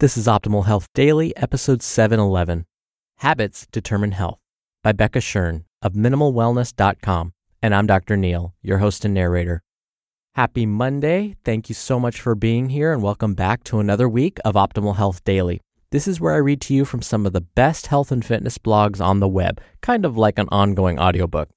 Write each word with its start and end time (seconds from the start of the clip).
This 0.00 0.16
is 0.16 0.28
Optimal 0.28 0.66
Health 0.66 0.86
Daily, 0.94 1.36
episode 1.36 1.82
711 1.82 2.66
Habits 3.16 3.66
Determine 3.72 4.12
Health 4.12 4.38
by 4.80 4.92
Becca 4.92 5.18
Shern 5.18 5.64
of 5.82 5.94
MinimalWellness.com. 5.94 7.32
And 7.60 7.74
I'm 7.74 7.88
Dr. 7.88 8.16
Neal, 8.16 8.54
your 8.62 8.78
host 8.78 9.04
and 9.04 9.12
narrator. 9.12 9.60
Happy 10.36 10.66
Monday. 10.66 11.34
Thank 11.44 11.68
you 11.68 11.74
so 11.74 11.98
much 11.98 12.20
for 12.20 12.36
being 12.36 12.68
here 12.68 12.92
and 12.92 13.02
welcome 13.02 13.34
back 13.34 13.64
to 13.64 13.80
another 13.80 14.08
week 14.08 14.38
of 14.44 14.54
Optimal 14.54 14.94
Health 14.94 15.24
Daily. 15.24 15.60
This 15.90 16.06
is 16.06 16.20
where 16.20 16.34
I 16.34 16.36
read 16.36 16.60
to 16.60 16.74
you 16.74 16.84
from 16.84 17.02
some 17.02 17.26
of 17.26 17.32
the 17.32 17.40
best 17.40 17.88
health 17.88 18.12
and 18.12 18.24
fitness 18.24 18.56
blogs 18.56 19.04
on 19.04 19.18
the 19.18 19.26
web, 19.26 19.60
kind 19.80 20.04
of 20.04 20.16
like 20.16 20.38
an 20.38 20.48
ongoing 20.52 21.00
audiobook. 21.00 21.48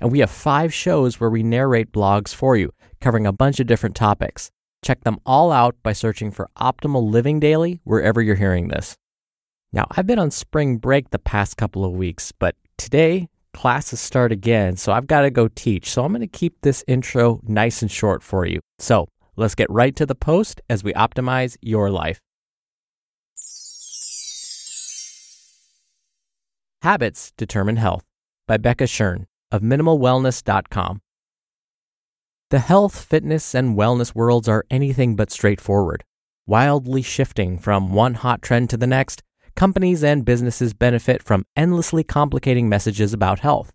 And 0.00 0.10
we 0.10 0.20
have 0.20 0.30
five 0.30 0.72
shows 0.72 1.20
where 1.20 1.28
we 1.28 1.42
narrate 1.42 1.92
blogs 1.92 2.34
for 2.34 2.56
you, 2.56 2.72
covering 3.02 3.26
a 3.26 3.32
bunch 3.34 3.60
of 3.60 3.66
different 3.66 3.96
topics. 3.96 4.50
Check 4.82 5.04
them 5.04 5.18
all 5.24 5.52
out 5.52 5.76
by 5.82 5.92
searching 5.92 6.30
for 6.30 6.50
Optimal 6.58 7.08
Living 7.08 7.38
Daily 7.38 7.80
wherever 7.84 8.20
you're 8.20 8.34
hearing 8.34 8.68
this. 8.68 8.96
Now, 9.72 9.86
I've 9.92 10.06
been 10.06 10.18
on 10.18 10.30
spring 10.30 10.76
break 10.76 11.10
the 11.10 11.18
past 11.18 11.56
couple 11.56 11.84
of 11.84 11.92
weeks, 11.92 12.32
but 12.32 12.56
today 12.76 13.28
classes 13.54 14.00
start 14.00 14.32
again, 14.32 14.76
so 14.76 14.92
I've 14.92 15.06
got 15.06 15.22
to 15.22 15.30
go 15.30 15.48
teach. 15.48 15.90
So 15.90 16.04
I'm 16.04 16.12
going 16.12 16.20
to 16.20 16.26
keep 16.26 16.60
this 16.62 16.84
intro 16.88 17.40
nice 17.44 17.80
and 17.82 17.90
short 17.90 18.22
for 18.22 18.44
you. 18.44 18.60
So 18.78 19.08
let's 19.36 19.54
get 19.54 19.70
right 19.70 19.94
to 19.96 20.06
the 20.06 20.14
post 20.14 20.60
as 20.68 20.82
we 20.82 20.92
optimize 20.94 21.56
your 21.60 21.90
life. 21.90 22.20
Habits 26.82 27.32
Determine 27.36 27.76
Health 27.76 28.02
by 28.48 28.56
Becca 28.56 28.84
Shern 28.84 29.26
of 29.52 29.62
MinimalWellness.com. 29.62 31.01
The 32.52 32.58
health, 32.58 33.06
fitness, 33.06 33.54
and 33.54 33.78
wellness 33.78 34.14
worlds 34.14 34.46
are 34.46 34.66
anything 34.70 35.16
but 35.16 35.30
straightforward. 35.30 36.04
Wildly 36.46 37.00
shifting 37.00 37.58
from 37.58 37.94
one 37.94 38.12
hot 38.12 38.42
trend 38.42 38.68
to 38.68 38.76
the 38.76 38.86
next, 38.86 39.22
companies 39.56 40.04
and 40.04 40.22
businesses 40.22 40.74
benefit 40.74 41.22
from 41.22 41.46
endlessly 41.56 42.04
complicating 42.04 42.68
messages 42.68 43.14
about 43.14 43.38
health. 43.38 43.72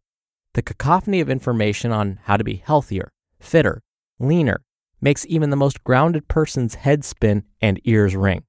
The 0.53 0.61
cacophony 0.61 1.19
of 1.21 1.27
information 1.27 1.91
on 1.91 2.19
how 2.25 2.37
to 2.37 2.43
be 2.43 2.57
healthier, 2.63 3.11
fitter, 3.39 3.81
leaner 4.19 4.61
makes 5.01 5.25
even 5.25 5.49
the 5.49 5.55
most 5.55 5.83
grounded 5.83 6.27
person's 6.27 6.75
head 6.75 7.03
spin 7.03 7.45
and 7.59 7.81
ears 7.83 8.15
ring. 8.15 8.43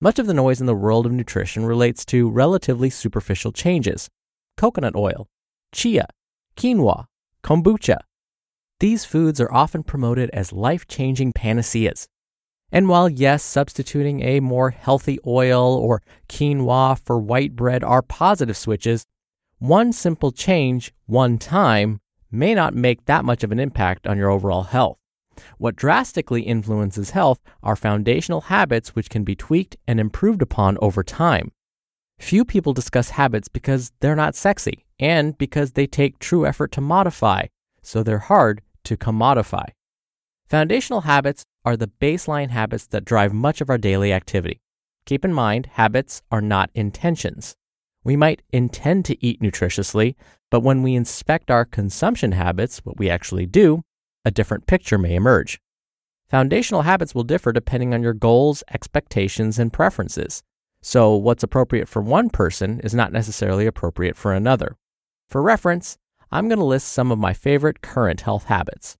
Much 0.00 0.18
of 0.18 0.26
the 0.26 0.34
noise 0.34 0.60
in 0.60 0.66
the 0.66 0.74
world 0.74 1.06
of 1.06 1.12
nutrition 1.12 1.64
relates 1.64 2.04
to 2.06 2.28
relatively 2.28 2.90
superficial 2.90 3.52
changes 3.52 4.08
coconut 4.56 4.96
oil, 4.96 5.28
chia, 5.70 6.08
quinoa, 6.56 7.04
kombucha, 7.44 7.98
these 8.82 9.04
foods 9.04 9.40
are 9.40 9.54
often 9.54 9.84
promoted 9.84 10.28
as 10.30 10.52
life 10.52 10.88
changing 10.88 11.32
panaceas. 11.32 12.08
And 12.72 12.88
while, 12.88 13.08
yes, 13.08 13.44
substituting 13.44 14.24
a 14.24 14.40
more 14.40 14.70
healthy 14.70 15.20
oil 15.24 15.76
or 15.76 16.02
quinoa 16.28 16.98
for 16.98 17.16
white 17.16 17.54
bread 17.54 17.84
are 17.84 18.02
positive 18.02 18.56
switches, 18.56 19.06
one 19.60 19.92
simple 19.92 20.32
change, 20.32 20.92
one 21.06 21.38
time, 21.38 22.00
may 22.32 22.56
not 22.56 22.74
make 22.74 23.04
that 23.04 23.24
much 23.24 23.44
of 23.44 23.52
an 23.52 23.60
impact 23.60 24.08
on 24.08 24.18
your 24.18 24.30
overall 24.30 24.64
health. 24.64 24.98
What 25.58 25.76
drastically 25.76 26.42
influences 26.42 27.10
health 27.10 27.38
are 27.62 27.76
foundational 27.76 28.40
habits 28.40 28.96
which 28.96 29.10
can 29.10 29.22
be 29.22 29.36
tweaked 29.36 29.76
and 29.86 30.00
improved 30.00 30.42
upon 30.42 30.76
over 30.82 31.04
time. 31.04 31.52
Few 32.18 32.44
people 32.44 32.72
discuss 32.72 33.10
habits 33.10 33.46
because 33.46 33.92
they're 34.00 34.16
not 34.16 34.34
sexy 34.34 34.84
and 34.98 35.38
because 35.38 35.72
they 35.72 35.86
take 35.86 36.18
true 36.18 36.44
effort 36.44 36.72
to 36.72 36.80
modify, 36.80 37.46
so 37.80 38.02
they're 38.02 38.18
hard 38.18 38.60
to 38.84 38.96
commodify. 38.96 39.66
Foundational 40.48 41.02
habits 41.02 41.44
are 41.64 41.76
the 41.76 41.90
baseline 42.00 42.50
habits 42.50 42.86
that 42.88 43.04
drive 43.04 43.32
much 43.32 43.60
of 43.60 43.70
our 43.70 43.78
daily 43.78 44.12
activity. 44.12 44.60
Keep 45.06 45.24
in 45.24 45.32
mind, 45.32 45.66
habits 45.72 46.22
are 46.30 46.40
not 46.40 46.70
intentions. 46.74 47.56
We 48.04 48.16
might 48.16 48.42
intend 48.52 49.04
to 49.06 49.24
eat 49.24 49.40
nutritiously, 49.40 50.14
but 50.50 50.60
when 50.60 50.82
we 50.82 50.94
inspect 50.94 51.50
our 51.50 51.64
consumption 51.64 52.32
habits, 52.32 52.78
what 52.84 52.98
we 52.98 53.08
actually 53.08 53.46
do, 53.46 53.82
a 54.24 54.30
different 54.30 54.66
picture 54.66 54.98
may 54.98 55.14
emerge. 55.14 55.60
Foundational 56.28 56.82
habits 56.82 57.14
will 57.14 57.24
differ 57.24 57.52
depending 57.52 57.92
on 57.94 58.02
your 58.02 58.14
goals, 58.14 58.64
expectations, 58.72 59.58
and 59.58 59.72
preferences. 59.72 60.42
So, 60.80 61.14
what's 61.14 61.44
appropriate 61.44 61.88
for 61.88 62.02
one 62.02 62.30
person 62.30 62.80
is 62.80 62.94
not 62.94 63.12
necessarily 63.12 63.66
appropriate 63.66 64.16
for 64.16 64.32
another. 64.32 64.76
For 65.28 65.40
reference, 65.40 65.98
I'm 66.32 66.48
going 66.48 66.58
to 66.58 66.64
list 66.64 66.88
some 66.88 67.12
of 67.12 67.18
my 67.18 67.34
favorite 67.34 67.82
current 67.82 68.22
health 68.22 68.44
habits. 68.44 68.96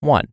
1. 0.00 0.28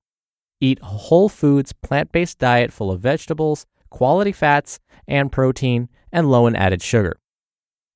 Eat 0.61 0.79
a 0.81 0.85
whole 0.85 1.27
foods, 1.27 1.73
plant 1.73 2.13
based 2.13 2.39
diet 2.39 2.72
full 2.72 2.91
of 2.91 3.01
vegetables, 3.01 3.66
quality 3.89 4.31
fats, 4.31 4.79
and 5.05 5.33
protein, 5.33 5.89
and 6.13 6.31
low 6.31 6.47
in 6.47 6.55
added 6.55 6.81
sugar. 6.81 7.19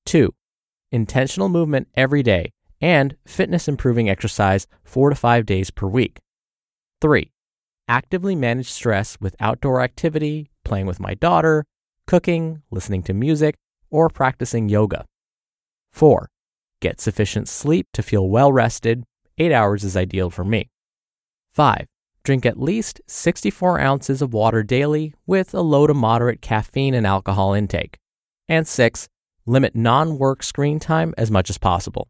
2. 0.08 0.34
Intentional 0.92 1.48
movement 1.48 1.88
every 1.96 2.22
day 2.22 2.52
and 2.82 3.16
fitness 3.26 3.70
improving 3.70 4.10
exercise 4.10 4.68
4 4.84 5.12
to 5.12 5.16
5 5.16 5.46
days 5.46 5.72
per 5.72 5.88
week. 5.88 6.20
3. 7.00 7.32
Actively 7.88 8.36
manage 8.36 8.70
stress 8.70 9.18
with 9.22 9.38
outdoor 9.40 9.82
activity, 9.82 10.52
playing 10.66 10.86
with 10.86 11.00
my 11.00 11.14
daughter, 11.14 11.64
cooking, 12.08 12.62
listening 12.72 13.04
to 13.04 13.14
music, 13.14 13.56
or 13.90 14.10
practicing 14.10 14.68
yoga. 14.68 15.06
4. 15.94 16.28
Get 16.84 17.00
sufficient 17.00 17.48
sleep 17.48 17.88
to 17.94 18.04
feel 18.04 18.28
well 18.28 18.52
rested. 18.52 19.06
Eight 19.38 19.54
hours 19.54 19.86
is 19.86 19.96
ideal 19.96 20.30
for 20.30 20.44
me. 20.44 20.70
5. 21.54 21.88
Drink 22.26 22.46
at 22.46 22.60
least 22.60 23.00
64 23.08 23.80
ounces 23.80 24.22
of 24.22 24.34
water 24.34 24.64
daily 24.64 25.14
with 25.26 25.54
a 25.54 25.62
low 25.62 25.88
to 25.88 25.94
moderate 25.94 26.42
caffeine 26.42 26.94
and 26.94 27.08
alcohol 27.08 27.54
intake. 27.54 28.00
And 28.50 28.68
6. 28.68 29.08
Limit 29.46 29.78
non 29.78 30.18
work 30.18 30.44
screen 30.44 30.78
time 30.78 31.14
as 31.18 31.32
much 31.32 31.50
as 31.50 31.58
possible. 31.58 32.10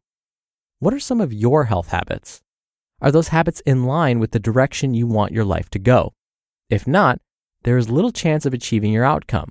What 0.79 0.95
are 0.95 0.99
some 0.99 1.21
of 1.21 1.31
your 1.31 1.65
health 1.65 1.89
habits? 1.89 2.41
Are 2.99 3.11
those 3.11 3.27
habits 3.27 3.59
in 3.67 3.83
line 3.83 4.17
with 4.17 4.31
the 4.31 4.39
direction 4.39 4.95
you 4.95 5.05
want 5.05 5.33
your 5.33 5.45
life 5.45 5.69
to 5.69 5.77
go? 5.77 6.13
If 6.71 6.87
not, 6.87 7.19
there 7.61 7.77
is 7.77 7.91
little 7.91 8.11
chance 8.11 8.47
of 8.47 8.55
achieving 8.55 8.91
your 8.91 9.05
outcome. 9.05 9.49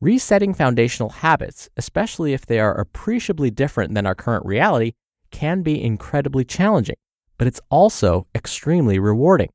Resetting 0.00 0.54
foundational 0.54 1.10
habits, 1.10 1.68
especially 1.76 2.32
if 2.32 2.46
they 2.46 2.60
are 2.60 2.78
appreciably 2.78 3.50
different 3.50 3.94
than 3.94 4.06
our 4.06 4.14
current 4.14 4.46
reality, 4.46 4.92
can 5.32 5.62
be 5.62 5.82
incredibly 5.82 6.44
challenging, 6.44 6.94
but 7.36 7.48
it's 7.48 7.60
also 7.68 8.28
extremely 8.32 9.00
rewarding. 9.00 9.48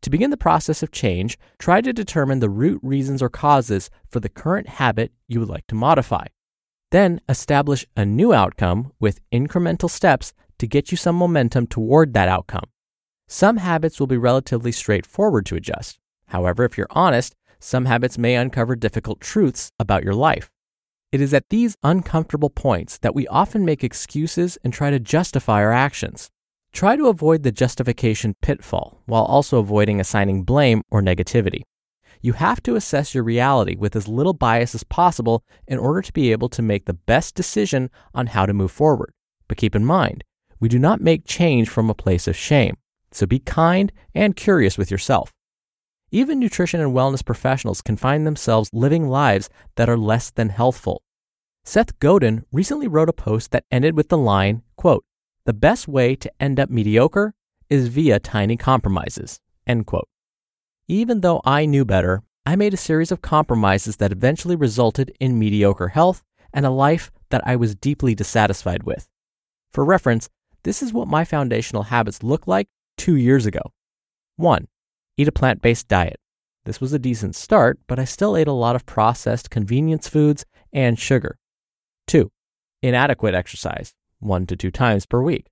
To 0.00 0.08
begin 0.08 0.30
the 0.30 0.38
process 0.38 0.82
of 0.82 0.92
change, 0.92 1.38
try 1.58 1.82
to 1.82 1.92
determine 1.92 2.40
the 2.40 2.48
root 2.48 2.80
reasons 2.82 3.20
or 3.20 3.28
causes 3.28 3.90
for 4.10 4.18
the 4.18 4.30
current 4.30 4.66
habit 4.66 5.12
you 5.28 5.40
would 5.40 5.50
like 5.50 5.66
to 5.66 5.74
modify. 5.74 6.24
Then 6.90 7.20
establish 7.28 7.86
a 7.94 8.06
new 8.06 8.32
outcome 8.32 8.92
with 8.98 9.20
incremental 9.30 9.90
steps 9.90 10.32
to 10.58 10.66
get 10.66 10.90
you 10.90 10.96
some 10.96 11.16
momentum 11.16 11.66
toward 11.66 12.14
that 12.14 12.28
outcome. 12.28 12.64
Some 13.28 13.58
habits 13.58 14.00
will 14.00 14.06
be 14.06 14.16
relatively 14.16 14.72
straightforward 14.72 15.44
to 15.46 15.56
adjust. 15.56 15.98
However, 16.28 16.64
if 16.64 16.78
you're 16.78 16.86
honest, 16.90 17.34
some 17.62 17.84
habits 17.84 18.18
may 18.18 18.34
uncover 18.34 18.74
difficult 18.74 19.20
truths 19.20 19.70
about 19.78 20.02
your 20.02 20.14
life. 20.14 20.50
It 21.12 21.20
is 21.20 21.32
at 21.32 21.48
these 21.48 21.76
uncomfortable 21.82 22.50
points 22.50 22.98
that 22.98 23.14
we 23.14 23.26
often 23.28 23.64
make 23.64 23.84
excuses 23.84 24.58
and 24.64 24.72
try 24.72 24.90
to 24.90 24.98
justify 24.98 25.62
our 25.62 25.72
actions. 25.72 26.30
Try 26.72 26.96
to 26.96 27.08
avoid 27.08 27.42
the 27.42 27.52
justification 27.52 28.34
pitfall 28.40 29.02
while 29.06 29.24
also 29.24 29.58
avoiding 29.58 30.00
assigning 30.00 30.42
blame 30.42 30.82
or 30.90 31.02
negativity. 31.02 31.62
You 32.20 32.32
have 32.32 32.62
to 32.62 32.76
assess 32.76 33.14
your 33.14 33.24
reality 33.24 33.76
with 33.76 33.94
as 33.94 34.08
little 34.08 34.32
bias 34.32 34.74
as 34.74 34.84
possible 34.84 35.44
in 35.68 35.78
order 35.78 36.02
to 36.02 36.12
be 36.12 36.32
able 36.32 36.48
to 36.48 36.62
make 36.62 36.86
the 36.86 36.94
best 36.94 37.34
decision 37.34 37.90
on 38.14 38.28
how 38.28 38.46
to 38.46 38.54
move 38.54 38.72
forward. 38.72 39.12
But 39.48 39.58
keep 39.58 39.76
in 39.76 39.84
mind, 39.84 40.24
we 40.58 40.68
do 40.68 40.78
not 40.78 41.00
make 41.00 41.26
change 41.26 41.68
from 41.68 41.90
a 41.90 41.94
place 41.94 42.26
of 42.26 42.36
shame. 42.36 42.76
So 43.10 43.26
be 43.26 43.38
kind 43.38 43.92
and 44.14 44.34
curious 44.34 44.78
with 44.78 44.90
yourself. 44.90 45.32
Even 46.14 46.38
nutrition 46.38 46.78
and 46.78 46.92
wellness 46.92 47.24
professionals 47.24 47.80
can 47.80 47.96
find 47.96 48.26
themselves 48.26 48.68
living 48.74 49.08
lives 49.08 49.48
that 49.76 49.88
are 49.88 49.96
less 49.96 50.30
than 50.30 50.50
healthful. 50.50 51.02
Seth 51.64 51.98
Godin 52.00 52.44
recently 52.52 52.86
wrote 52.86 53.08
a 53.08 53.14
post 53.14 53.50
that 53.52 53.64
ended 53.70 53.96
with 53.96 54.10
the 54.10 54.18
line, 54.18 54.62
quote, 54.76 55.06
"The 55.46 55.54
best 55.54 55.88
way 55.88 56.14
to 56.16 56.30
end 56.38 56.60
up 56.60 56.68
mediocre 56.68 57.32
is 57.70 57.88
via 57.88 58.20
tiny 58.20 58.58
compromises." 58.58 59.40
End 59.66 59.86
quote. 59.86 60.08
Even 60.86 61.22
though 61.22 61.40
I 61.46 61.64
knew 61.64 61.86
better, 61.86 62.22
I 62.44 62.56
made 62.56 62.74
a 62.74 62.76
series 62.76 63.10
of 63.10 63.22
compromises 63.22 63.96
that 63.96 64.12
eventually 64.12 64.56
resulted 64.56 65.16
in 65.18 65.38
mediocre 65.38 65.88
health 65.88 66.22
and 66.52 66.66
a 66.66 66.70
life 66.70 67.10
that 67.30 67.46
I 67.46 67.56
was 67.56 67.74
deeply 67.74 68.14
dissatisfied 68.14 68.82
with. 68.82 69.08
For 69.72 69.82
reference, 69.82 70.28
this 70.64 70.82
is 70.82 70.92
what 70.92 71.08
my 71.08 71.24
foundational 71.24 71.84
habits 71.84 72.22
looked 72.22 72.46
like 72.46 72.68
2 72.98 73.16
years 73.16 73.46
ago. 73.46 73.62
1 74.36 74.68
eat 75.16 75.28
a 75.28 75.32
plant 75.32 75.62
based 75.62 75.88
diet. 75.88 76.18
This 76.64 76.80
was 76.80 76.92
a 76.92 76.98
decent 76.98 77.34
start, 77.34 77.78
but 77.86 77.98
I 77.98 78.04
still 78.04 78.36
ate 78.36 78.48
a 78.48 78.52
lot 78.52 78.76
of 78.76 78.86
processed 78.86 79.50
convenience 79.50 80.08
foods 80.08 80.44
and 80.72 80.98
sugar. 80.98 81.36
2. 82.06 82.30
Inadequate 82.82 83.34
exercise, 83.34 83.94
1 84.20 84.46
to 84.46 84.56
2 84.56 84.70
times 84.70 85.06
per 85.06 85.20
week. 85.22 85.46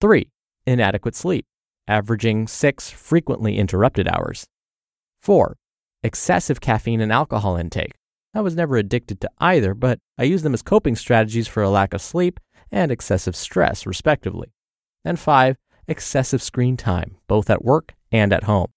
3. 0.00 0.30
Inadequate 0.66 1.14
sleep, 1.14 1.46
averaging 1.86 2.46
6 2.46 2.90
frequently 2.90 3.58
interrupted 3.58 4.08
hours. 4.08 4.46
4. 5.20 5.56
Excessive 6.02 6.60
caffeine 6.60 7.00
and 7.00 7.12
alcohol 7.12 7.56
intake, 7.56 7.92
I 8.32 8.40
was 8.42 8.54
never 8.54 8.76
addicted 8.76 9.20
to 9.22 9.30
either, 9.38 9.74
but 9.74 9.98
I 10.16 10.22
used 10.22 10.44
them 10.44 10.54
as 10.54 10.62
coping 10.62 10.94
strategies 10.94 11.48
for 11.48 11.62
a 11.62 11.70
lack 11.70 11.92
of 11.92 12.00
sleep 12.00 12.38
and 12.70 12.92
excessive 12.92 13.34
stress, 13.34 13.86
respectively. 13.86 14.52
And 15.04 15.18
five, 15.18 15.56
excessive 15.88 16.42
screen 16.42 16.76
time, 16.76 17.16
both 17.26 17.50
at 17.50 17.64
work 17.64 17.94
and 18.12 18.32
at 18.32 18.44
home. 18.44 18.68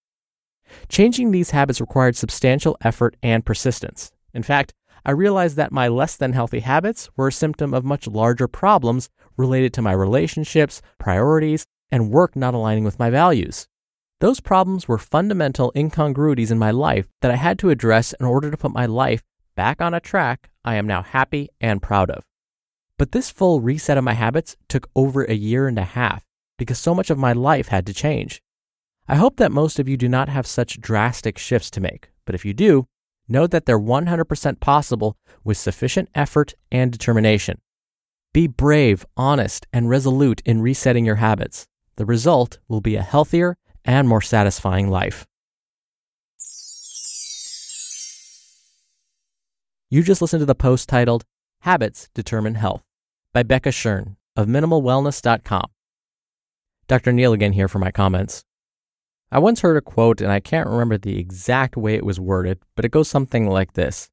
Changing 0.89 1.31
these 1.31 1.51
habits 1.51 1.81
required 1.81 2.15
substantial 2.15 2.77
effort 2.81 3.15
and 3.23 3.45
persistence. 3.45 4.11
In 4.33 4.43
fact, 4.43 4.73
I 5.05 5.11
realized 5.11 5.57
that 5.57 5.71
my 5.71 5.87
less 5.87 6.15
than 6.15 6.33
healthy 6.33 6.61
habits 6.61 7.09
were 7.17 7.27
a 7.27 7.31
symptom 7.31 7.73
of 7.73 7.83
much 7.83 8.07
larger 8.07 8.47
problems 8.47 9.09
related 9.37 9.73
to 9.73 9.81
my 9.81 9.91
relationships, 9.91 10.81
priorities, 10.97 11.65
and 11.91 12.11
work 12.11 12.35
not 12.35 12.53
aligning 12.53 12.83
with 12.83 12.99
my 12.99 13.09
values. 13.09 13.67
Those 14.21 14.39
problems 14.39 14.87
were 14.87 14.97
fundamental 14.97 15.73
incongruities 15.75 16.51
in 16.51 16.57
my 16.57 16.71
life 16.71 17.07
that 17.21 17.31
I 17.31 17.35
had 17.35 17.59
to 17.59 17.69
address 17.69 18.13
in 18.13 18.25
order 18.25 18.49
to 18.49 18.57
put 18.57 18.71
my 18.71 18.85
life 18.85 19.21
back 19.55 19.81
on 19.81 19.93
a 19.93 19.99
track 19.99 20.49
I 20.63 20.75
am 20.75 20.87
now 20.87 21.01
happy 21.01 21.49
and 21.59 21.81
proud 21.81 22.09
of. 22.09 22.23
But 22.97 23.11
this 23.11 23.29
full 23.29 23.59
reset 23.59 23.97
of 23.97 24.03
my 24.03 24.13
habits 24.13 24.55
took 24.69 24.89
over 24.95 25.23
a 25.25 25.33
year 25.33 25.67
and 25.67 25.77
a 25.77 25.83
half 25.83 26.23
because 26.57 26.79
so 26.79 26.95
much 26.95 27.09
of 27.09 27.17
my 27.17 27.33
life 27.33 27.67
had 27.67 27.85
to 27.87 27.93
change. 27.93 28.41
I 29.07 29.15
hope 29.15 29.35
that 29.38 29.51
most 29.51 29.79
of 29.79 29.89
you 29.89 29.97
do 29.97 30.07
not 30.07 30.29
have 30.29 30.47
such 30.47 30.79
drastic 30.79 31.38
shifts 31.38 31.69
to 31.71 31.81
make, 31.81 32.09
but 32.25 32.35
if 32.35 32.45
you 32.45 32.53
do, 32.53 32.88
know 33.27 33.47
that 33.47 33.65
they're 33.65 33.79
100% 33.79 34.59
possible 34.59 35.17
with 35.44 35.57
sufficient 35.57 36.09
effort 36.15 36.53
and 36.71 36.91
determination. 36.91 37.59
Be 38.31 38.47
brave, 38.47 39.05
honest, 39.17 39.67
and 39.73 39.89
resolute 39.89 40.41
in 40.45 40.61
resetting 40.61 41.05
your 41.05 41.15
habits. 41.15 41.67
The 41.97 42.05
result 42.05 42.59
will 42.67 42.81
be 42.81 42.95
a 42.95 43.01
healthier 43.01 43.57
and 43.85 44.07
more 44.07 44.21
satisfying 44.21 44.89
life. 44.89 45.27
You 49.89 50.01
just 50.01 50.21
listened 50.21 50.41
to 50.41 50.45
the 50.45 50.55
post 50.55 50.89
titled 50.89 51.23
Habits 51.59 52.09
Determine 52.15 52.55
Health 52.55 52.83
by 53.33 53.44
Becca 53.44 53.69
Shern 53.69 54.15
of 54.35 54.47
minimalwellness.com. 54.47 55.65
Dr. 56.88 57.11
Neal 57.11 57.33
again 57.33 57.53
here 57.53 57.67
for 57.67 57.79
my 57.79 57.91
comments. 57.91 58.44
I 59.33 59.39
once 59.39 59.62
heard 59.62 59.77
a 59.77 59.81
quote, 59.81 60.21
and 60.21 60.31
I 60.31 60.39
can't 60.39 60.69
remember 60.69 60.95
the 60.95 61.18
exact 61.18 61.75
way 61.75 61.95
it 61.95 62.06
was 62.06 62.19
worded, 62.19 62.59
but 62.75 62.85
it 62.85 62.91
goes 62.91 63.07
something 63.07 63.47
like 63.50 63.74
this 63.74 64.12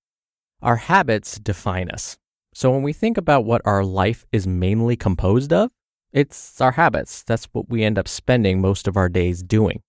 Our 0.63 0.77
habits 0.77 1.39
define 1.39 1.91
us. 1.91 2.17
So 2.55 2.71
when 2.71 2.83
we 2.83 2.95
think 2.95 3.19
about 3.19 3.45
what 3.45 3.61
our 3.67 3.85
life 3.85 4.25
is 4.33 4.47
mainly 4.47 4.97
composed 4.97 5.53
of, 5.53 5.73
it's 6.11 6.59
our 6.63 6.73
habits. 6.73 7.23
That's 7.23 7.45
what 7.53 7.69
we 7.69 7.85
end 7.85 7.99
up 7.99 8.09
spending 8.09 8.63
most 8.63 8.89
of 8.89 8.97
our 8.97 9.11
days 9.11 9.43
doing. 9.43 9.83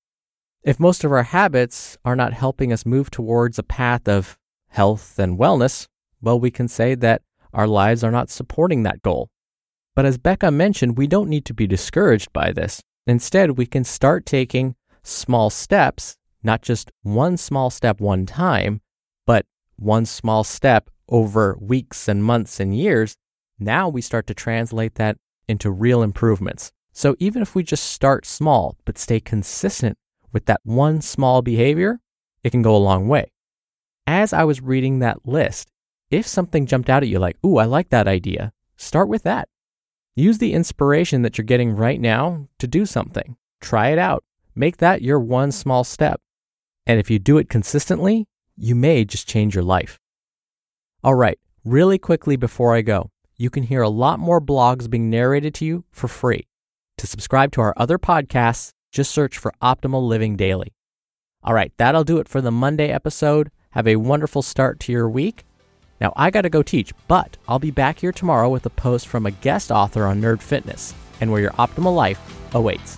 If 0.64 0.82
most 0.82 1.06
of 1.06 1.14
our 1.14 1.24
habits 1.24 1.98
are 2.04 2.18
not 2.18 2.34
helping 2.34 2.74
us 2.74 2.86
move 2.86 3.10
towards 3.10 3.58
a 3.58 3.64
path 3.64 4.10
of 4.10 4.38
health 4.68 5.18
and 5.18 5.40
wellness, 5.40 5.88
well, 6.22 6.42
we 6.42 6.52
can 6.52 6.68
say 6.68 6.94
that 6.96 7.22
our 7.54 7.68
lives 7.68 8.04
are 8.04 8.12
not 8.12 8.30
supporting 8.30 8.84
that 8.84 9.02
goal. 9.02 9.30
But 9.96 10.06
as 10.06 10.18
Becca 10.18 10.52
mentioned, 10.52 10.98
we 10.98 11.08
don't 11.08 11.30
need 11.30 11.46
to 11.46 11.54
be 11.54 11.68
discouraged 11.68 12.34
by 12.34 12.52
this. 12.52 12.82
Instead, 13.08 13.52
we 13.52 13.66
can 13.66 13.86
start 13.86 14.26
taking 14.26 14.76
small 15.04 15.50
steps, 15.50 16.18
not 16.44 16.62
just 16.62 16.92
one 17.04 17.38
small 17.38 17.70
step 17.70 18.00
one 18.00 18.26
time, 18.26 18.82
but 19.26 19.46
one 19.76 20.06
small 20.06 20.44
step 20.44 20.90
over 21.10 21.58
weeks 21.60 22.08
and 22.08 22.24
months 22.24 22.60
and 22.60 22.76
years, 22.76 23.18
now 23.60 23.88
we 23.90 24.02
start 24.02 24.28
to 24.28 24.34
translate 24.34 24.96
that 24.96 25.18
into 25.48 25.70
real 25.70 26.02
improvements. 26.02 26.72
So 26.94 27.16
even 27.20 27.42
if 27.42 27.56
we 27.56 27.64
just 27.64 27.86
start 27.86 28.26
small, 28.26 28.78
but 28.86 28.98
stay 28.98 29.20
consistent 29.20 29.98
with 30.32 30.46
that 30.46 30.62
one 30.64 31.02
small 31.02 31.42
behavior, 31.42 32.00
it 32.44 32.52
can 32.52 32.62
go 32.62 32.76
a 32.76 32.78
long 32.78 33.08
way. 33.08 33.32
As 34.08 34.34
I 34.34 34.44
was 34.44 34.62
reading 34.62 35.00
that 35.00 35.26
list, 35.26 35.72
if 36.10 36.28
something 36.28 36.66
jumped 36.66 36.90
out 36.90 37.04
at 37.04 37.10
you 37.10 37.20
like, 37.20 37.38
ooh, 37.46 37.58
I 37.58 37.66
like 37.66 37.90
that 37.90 38.08
idea, 38.08 38.52
start 38.76 39.08
with 39.08 39.24
that. 39.24 39.48
Use 40.16 40.40
the 40.40 40.54
inspiration 40.54 41.22
that 41.22 41.38
you're 41.38 41.46
getting 41.46 41.76
right 41.76 42.00
now 42.00 42.48
to 42.60 42.68
do 42.68 42.86
something. 42.86 43.38
Try 43.62 43.90
it 43.90 44.00
out. 44.00 44.24
Make 44.56 44.78
that 44.78 45.02
your 45.02 45.20
one 45.20 45.52
small 45.52 45.84
step. 45.84 46.22
And 46.86 47.00
if 47.00 47.10
you 47.10 47.20
do 47.20 47.38
it 47.38 47.50
consistently, 47.50 48.28
you 48.58 48.76
may 48.76 49.06
just 49.06 49.28
change 49.28 49.56
your 49.56 49.64
life. 49.64 50.00
All 51.04 51.16
right, 51.16 51.40
really 51.64 51.98
quickly 51.98 52.36
before 52.36 52.76
I 52.76 52.82
go, 52.82 53.10
you 53.38 53.50
can 53.50 53.64
hear 53.64 53.82
a 53.82 53.90
lot 53.90 54.20
more 54.20 54.42
blogs 54.42 54.90
being 54.90 55.10
narrated 55.10 55.54
to 55.56 55.66
you 55.66 55.84
for 55.92 56.08
free. 56.08 56.48
To 56.98 57.08
subscribe 57.08 57.52
to 57.54 57.62
our 57.62 57.74
other 57.78 57.98
podcasts, 57.98 58.72
just 58.92 59.12
search 59.12 59.38
for 59.38 59.54
Optimal 59.62 60.08
Living 60.08 60.36
Daily. 60.36 60.74
All 61.44 61.54
right, 61.54 61.72
that'll 61.78 62.04
do 62.04 62.20
it 62.20 62.28
for 62.28 62.42
the 62.42 62.52
Monday 62.52 62.90
episode. 62.90 63.50
Have 63.72 63.88
a 63.88 63.96
wonderful 63.96 64.42
start 64.42 64.80
to 64.82 64.92
your 64.92 65.10
week. 65.10 65.44
Now, 66.00 66.14
I 66.16 66.30
got 66.30 66.42
to 66.42 66.50
go 66.50 66.62
teach, 66.62 66.94
but 67.08 67.38
I'll 67.48 67.60
be 67.60 67.72
back 67.72 68.00
here 68.00 68.12
tomorrow 68.12 68.50
with 68.50 68.66
a 68.66 68.72
post 68.72 69.08
from 69.08 69.26
a 69.26 69.32
guest 69.32 69.72
author 69.72 70.06
on 70.06 70.22
Nerd 70.22 70.42
Fitness 70.42 70.94
and 71.20 71.32
where 71.32 71.42
your 71.42 71.52
optimal 71.52 71.96
life 71.96 72.20
awaits. 72.54 72.98